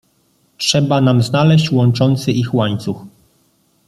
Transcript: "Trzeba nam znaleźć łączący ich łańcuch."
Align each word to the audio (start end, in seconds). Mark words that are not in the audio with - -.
"Trzeba 0.57 1.01
nam 1.01 1.21
znaleźć 1.21 1.71
łączący 1.71 2.31
ich 2.31 2.53
łańcuch." 2.53 3.01